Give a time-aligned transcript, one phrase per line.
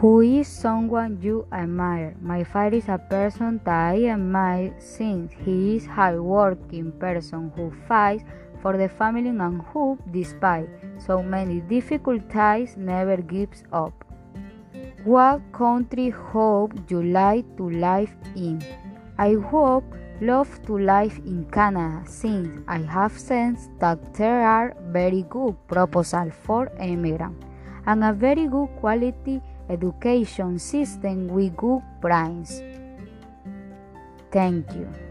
[0.00, 2.14] Who is someone you admire?
[2.20, 7.72] My father is a person that I admire since he is a hardworking person who
[7.88, 8.22] fights
[8.60, 10.68] for the family and who, despite
[10.98, 14.04] so many difficulties, never gives up.
[15.04, 18.60] What country hope you like to live in?
[19.16, 19.84] I hope
[20.20, 26.34] love to live in Canada since I have sensed that there are very good proposals
[26.42, 27.46] for immigrants
[27.86, 32.62] and a very good quality education system with good brains.
[34.30, 35.05] Thank you.